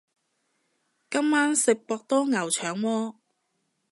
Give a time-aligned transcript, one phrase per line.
[1.11, 3.17] 今晚食博多牛腸鍋